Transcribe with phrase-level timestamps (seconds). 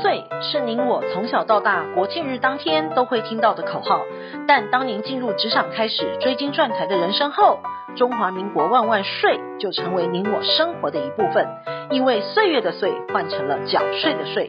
[0.00, 4.02] 岁是您我从小到大国庆日当天都会听到的口号，
[4.46, 7.60] 但当您进入职场开始追金赚财的人生后，
[7.96, 11.46] 中华民国万万岁就成为您我生活的一部分，
[11.90, 14.48] 因为岁月的岁换成了缴税的税。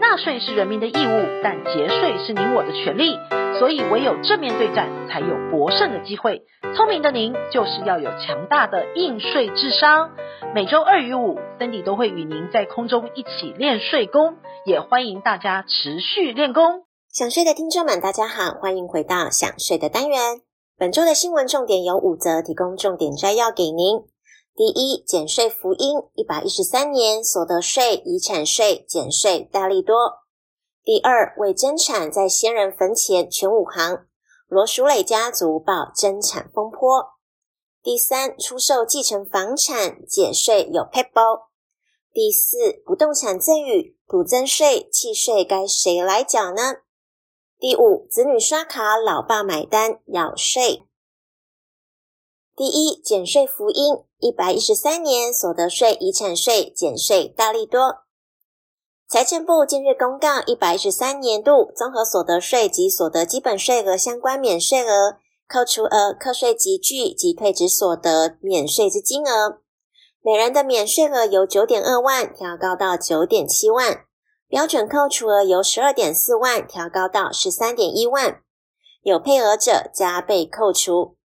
[0.00, 3.18] 纳税是人民的义务，但节税是您我的权利，
[3.58, 6.42] 所以唯有正面对战，才有博胜的机会。
[6.76, 10.10] 聪明的您，就是要有强大的应税智商。
[10.54, 16.84] 每周二与五，Cindy 都会与您在空中一起练税功，也欢迎大家持续练功。
[17.12, 20.53] 想睡的听众们，大家好，欢迎回到想睡的单元。
[20.76, 24.00] 本周的新闻重点有五则，提供重点摘要给您。
[24.56, 29.94] 第一，减税福音，一百一十三年所得税、遗产税减税大利多。
[30.82, 34.06] 第二，为增产在先人坟前全武行，
[34.48, 36.80] 罗淑蕾家族爆增产风波。
[37.80, 41.20] 第三，出售继承房产减税有撇步。
[42.12, 46.83] 第四，不动产赠与土增税、契税该谁来缴呢？
[47.58, 50.82] 第五，子女刷卡，老爸买单要税。
[52.56, 58.04] 第一，减税福音，一百一十三年所得税、遗产税减税大利多。
[59.08, 65.16] 财政部近日公告，一百一十三年度综合所得税及所得基本税额相关免税额、
[65.48, 69.60] 扣除额、课税集聚及退职所得免税之金额，
[70.20, 74.04] 每人的免税额由九点二万调高到九点七万，
[74.54, 78.40] 标准扣除额由十二点四万调高到十三点一万，
[79.02, 81.16] 有配额者加倍扣除。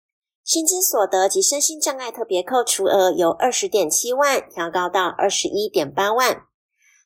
[0.43, 6.41] 薪资所得及身心障碍特别扣除额由二十点七万调高到二十一点八万，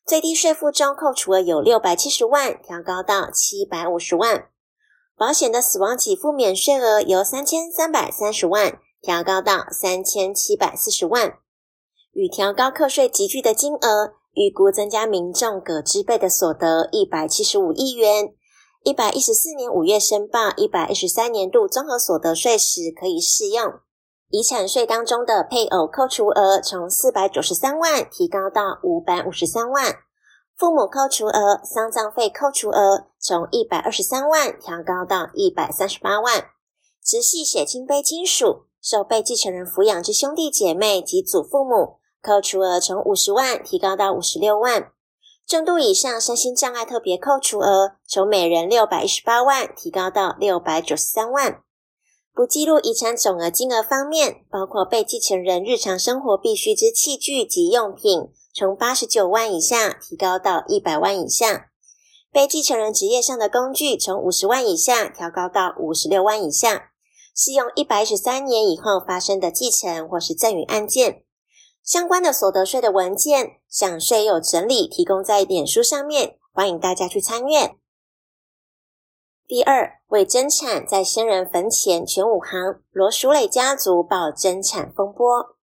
[0.08, 4.46] 最低税负中扣除额由六百七十万调高到七百五十万，
[5.18, 11.34] 保险的死亡给付免税额由三千三百三十万调高到三千七百四十万，
[12.14, 18.34] 与调高课税集聚的金额，预估增加民众可支配的所得一百七十五亿元。
[18.84, 23.80] 一百一十四年五月申报一百一十三年度综合所得税时可以适用。
[24.30, 29.96] 遗产税当中的配偶扣除额从四百九十三万提高到五百五十三万，
[30.58, 36.48] 父母扣除额、丧葬费扣除额从一百二十三万调高到一百三十八万，
[37.02, 44.92] 直系血亲卑亲属受被继承人抚养之兄弟姐妹及祖父母扣除额从五十万提高到五十六万。
[45.46, 51.62] 重度以上身心障碍特别扣除额从每人六百一十八万提高到六百九十三万。
[52.34, 61.66] 不计入遗产总额金额方面，包括被继承人日常生活必需之器具及用品，从八十九万以下提高到一百万以下；
[62.32, 66.92] 被继承人职业上的工具，从五十万以下调高到五十六万以下。
[67.36, 71.23] 适用一百一十三年以后发生的继承或是赠与案件。
[71.84, 77.76] 相关的所得税的文件，想税有整理，提供在脸书上面，欢迎大家去参阅。
[79.46, 85.58] 第二，为增产在先人坟前全武行，罗淑蕾家族爆增产风波。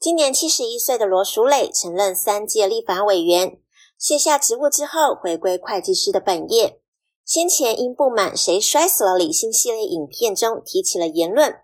[0.00, 3.60] 今年七十一岁的罗淑蕾，曾任三届立法委员，
[3.96, 6.80] 卸下职务之后，回归会计师的本业。
[7.24, 11.60] 先前因不满谁摔死了李姓系列影片中提起了言论。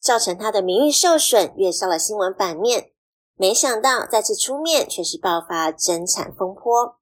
[0.00, 2.92] 造成他的名誉受损，跃上了新闻版面。
[3.36, 6.96] 没想到再次出面，却是爆发争产风波。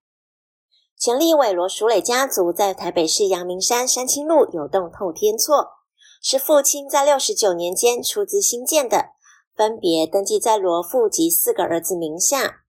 [0.98, 5.68] 前立委罗淑蕾家族在台北市阳明山山清路有栋透天厝，
[6.20, 9.10] 是父亲在六十九年间出资兴建的，
[9.56, 12.64] 分别登记在罗父及四个儿子名下。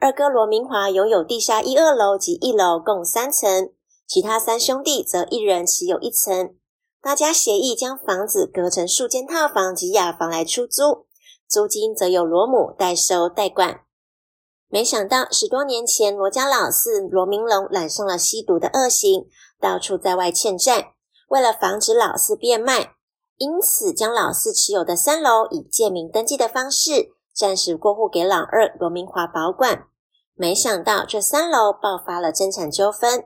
[0.00, 3.72] 二哥罗明华拥有地下一二楼及一楼共三层，
[4.06, 6.54] 其他三兄弟则一人持有一层。
[7.08, 11.06] 大家协议将房子隔成数间套房及雅房来出租，
[11.48, 13.80] 租金则由罗母代收代管。
[14.68, 19.24] 没想到十多年前，罗家老四罗明龙染上了吸毒的恶行，
[19.58, 20.92] 到处在外欠债。
[21.28, 22.92] 为了防止老四变卖，
[23.38, 29.86] 因此将老四持有的三楼以借名登记的方式暂时过户给老二罗明华保管。
[30.34, 33.24] 没想到这三楼爆发了争产纠纷。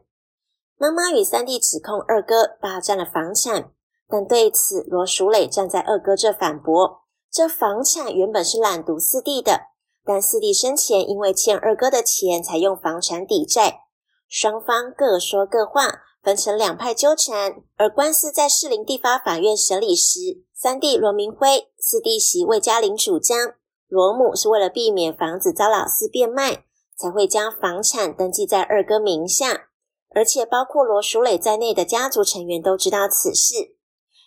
[0.82, 3.70] 妈妈与三弟指控二哥霸占了房产，
[4.08, 9.60] 但对此罗淑蕾站在二哥这反驳：这房产原本是懒独四弟的，
[10.04, 13.82] 但四弟生前因为欠二哥的钱，才用房产抵债。
[14.28, 17.62] 双方各说各话，分成两派纠缠。
[17.76, 20.18] 而官司在士林地方法院审理时，
[20.52, 23.54] 三弟罗明辉、四弟媳魏嘉玲主张，
[23.86, 26.64] 罗母是为了避免房子遭老四变卖，
[26.98, 29.68] 才会将房产登记在二哥名下。
[30.14, 33.76] 而且，包括罗淑蕾在内的家族成员都知道此事，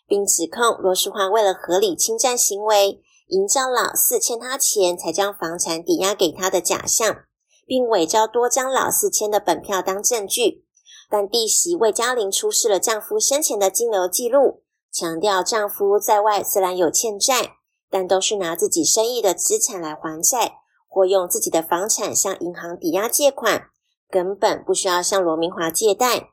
[0.07, 7.23] 并指控罗淑华为了合理侵占行为，营造老四欠他钱才将房产抵押给他的假象，
[7.65, 10.65] 并伪造多张老四签的本票当证据。
[11.07, 17.57] 但弟媳魏嘉玲出示了丈夫生前的金流记录，强调丈夫在外虽然有欠债，
[17.91, 20.53] 但都是拿自己生意的资产来还债，
[20.87, 23.69] 或用自己的房产向银行抵押借款，
[24.15, 26.29] 根本不需要向罗明华借贷。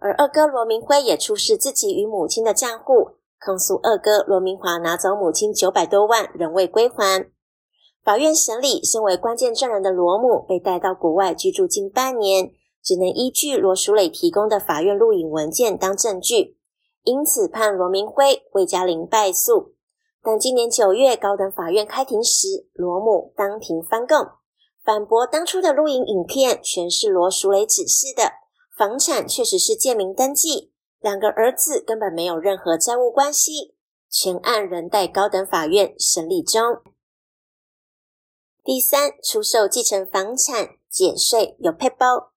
[0.00, 7.30] 而二哥罗明辉也出示自己与母亲的账户，控诉二哥罗明华拿走母亲九百多万，仍未归还。
[8.02, 12.50] 法院审理，身为关键证人的罗母被带到国外居住近半年，
[12.82, 16.56] 只能依据罗淑蕾提供的法院录影文件当证据，
[17.04, 19.74] 因此判罗明辉、魏嘉玲败诉。
[20.20, 24.16] 但今年九月高等法院开庭时，罗母当庭翻供，
[24.88, 28.32] 反驳当初的录影影片全是罗淑蕾指示的。
[28.74, 33.74] 房产确实是借名登记，两个儿子根本没有任何债务关系，
[34.08, 36.78] 全案仍待高等法院审理中。
[38.64, 42.32] 第三，出售继承房产减税有配包，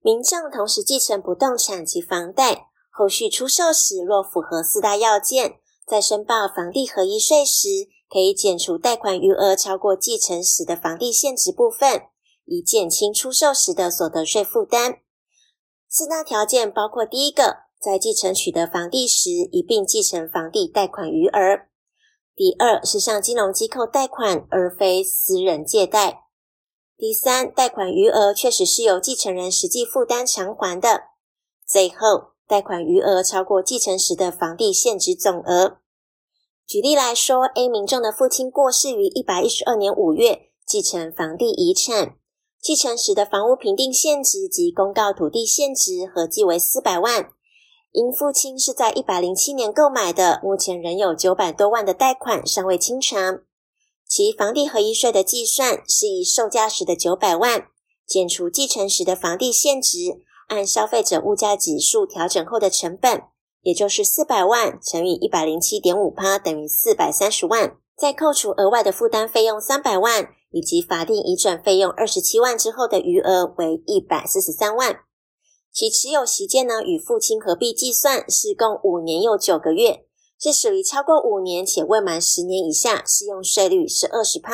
[0.00, 7.68] 民众同时继承不动产及房贷，后续出售时若符合四大要件，在申报房地合一税时，
[8.12, 12.08] 可以减除贷款余额超过继承时的房地现值部分，
[12.44, 14.98] 以减轻出售时的所得税负担。
[15.88, 21.68] 四大条件包括：第一个，在继承取得房地时，一并继承房地贷款余额；
[22.34, 26.24] 第二，是向金融机构贷款，而非私人借贷；
[26.96, 31.10] 第三，贷款余额确实是由继承人实际负担偿还的；
[31.64, 35.78] 最后，贷款余额超过继承时的房地现值总额。
[36.70, 42.14] 举例来说，A 民众的父亲过世于一百一十二年五月，继承房地遗产。
[42.62, 47.30] 继承时的房屋评定现值及公告土地现值合计为四百万，
[47.90, 53.40] 因父亲是在一百零七年购买的，目前仍有九百多万的贷款尚未清偿。
[54.06, 57.66] 其房地合一税的计算是以售价时的九百万
[58.06, 63.24] 减除继承时的房地现值，按消费者物价指数调整后的成本，
[63.62, 70.34] 也就是四百万乘以一百零七点五趴等于四百三十万，再扣除额外的负担费用三百万。
[70.52, 75.02] 以及法定移转费用二十七万之后的余额为一百四十三万，
[75.70, 80.06] 其持有期间呢，与父亲合并计算是共五年又九个月，
[80.40, 84.52] 是属于超过五年且未满十年以下，适用税率是二十趴，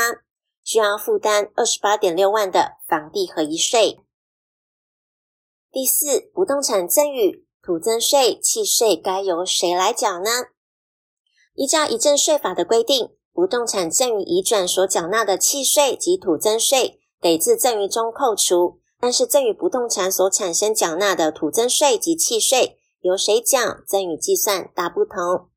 [0.62, 3.98] 需要负担二十八点六万的房地合一税。
[5.72, 10.30] 第四，不动产赠与、土增税、契税该由谁来缴呢？
[11.56, 13.10] 依照遗赠税法的规定。
[13.32, 25.50] 不动产赠与移转所缴纳的契税及土增税得自赠与中扣除，但是赠与不动产所产生缴纳的土增税及契税由谁缴，赠与计算大不同。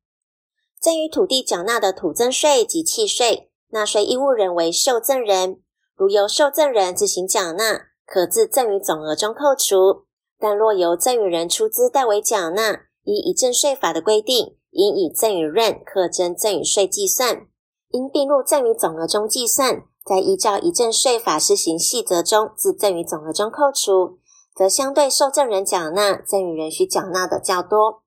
[0.78, 5.62] 赠与土地缴纳的土增税及契税，纳税义务人为受赠人，
[5.96, 10.04] 如由受赠人自行缴纳，可自赠与总额中扣除；
[10.40, 17.46] 但若由赠与人出资代为缴纳，依遗赠税法的规定，应以赠与人课征赠与税计算。
[17.90, 24.18] 应并入赠与总额中计算，再依照遗赠税法施行细则中自赠与总额中扣除，
[24.54, 28.02] 则相对受赠人缴纳，赠与人需缴纳的较多。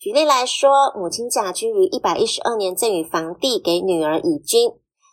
[0.00, 4.72] 举例来说，母亲甲君于一百一十二年赠与房地给女儿乙君，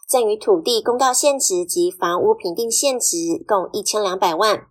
[0.09, 4.67] 赠与土地公告现值及房屋评定现值共一千两百万，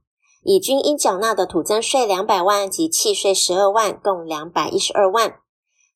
[0.48, 5.40] 乙君应缴纳的土增税两百万及契税十二万，共两百一十二万，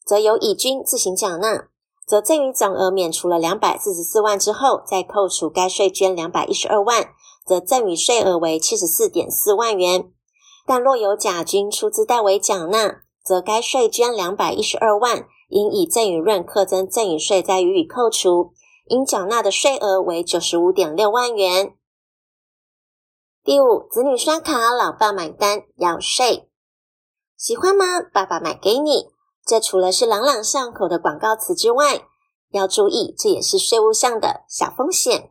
[0.04, 1.69] 则由乙君自行缴纳。
[2.04, 7.11] 则赠与总额免除了两百四十四万之后，再扣除该税捐两百一十二万，
[7.47, 10.11] 则赠与税额为七十四点四万元。
[10.66, 18.50] 但若由甲军出资代为缴纳，则该税捐两百一十二万，应以赠与润课征赠与税再予以扣除，
[18.88, 21.75] 应缴纳的税额为九十五点六万元。
[23.42, 26.50] 第五，子女刷卡，老爸买单要税，
[27.38, 28.02] 喜欢吗？
[28.12, 29.06] 爸爸买给你。
[29.47, 32.02] 这除了是朗朗上口的广告词之外，
[32.50, 35.30] 要注意，这也是税务上的小风险。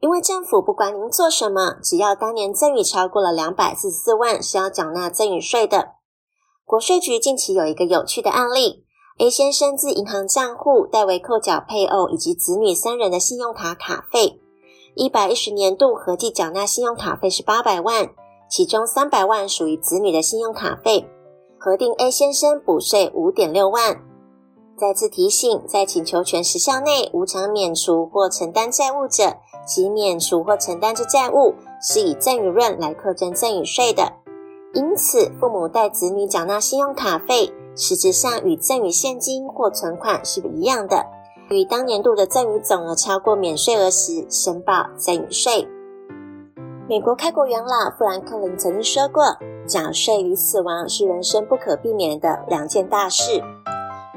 [0.00, 5.92] 因为政府不管您做什么，只要当年赠与超过了两百四十四万，是要缴纳赠与税的。
[6.66, 8.84] 国税局近期有一个有趣的案例
[9.18, 14.38] ：A 先生自银行账户代为扣缴配偶以及子女三人的信用卡卡费，
[14.94, 18.08] 一百一十年度合计缴纳信用卡费是八百万，
[18.50, 21.08] 其中三百万属于子女的信用卡费。
[21.58, 24.00] 核定 A 先生补税五点六万。
[24.76, 34.12] 再次提醒，在请求权时效内无偿免除或承担债务者，其免除或承担之债务是以赠与论来课征赠与税的。
[34.74, 41.06] 因此，父母代子女缴纳信用卡费，实质上与赠与现金或存款是一样的。
[41.50, 45.66] 于当年度的赠与总额超过免税额时，申报赠与税。
[46.86, 49.36] 美国开国元老富兰克林曾经说过
[49.66, 53.42] ：“缴税与死亡是人生不可避免的两件大事。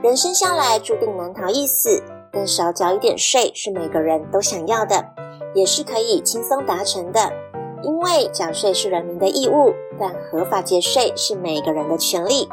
[0.04, 5.06] 人生下来注定难逃一死，但少缴一点税是每个人都想要的，
[5.54, 7.32] 也是可以轻松达成的。
[7.84, 12.48] 因为缴税是人民的义务，但合法节税是每个人的权利。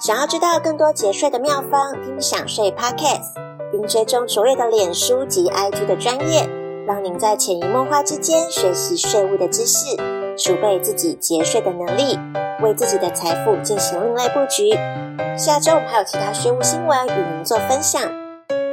[0.00, 3.34] 想要知道更多节税的妙方，听享税 Podcast，
[3.74, 6.48] 并追踪卓越的脸书及 IG 的专业。
[6.86, 9.96] 让您在潜移默化之间学习税务的知识，
[10.36, 12.16] 储备自己节税的能力，
[12.62, 14.70] 为自己的财富进行另类布局。
[15.36, 18.00] 下周我们还有其他税务新闻与您做分享。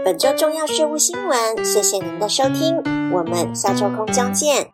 [0.04, 4.68] 本周重要税务新闻，谢谢您的收听，我们下周空中见。